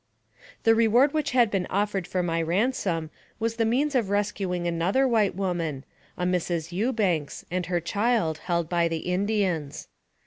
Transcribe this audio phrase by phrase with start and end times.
[0.63, 5.07] The reward which had been offered for my ransom was the means of rescuing another
[5.07, 5.85] white woman,
[6.17, 6.71] a Mrs.
[6.71, 9.89] Ewbanks, and her child, held by the Indians.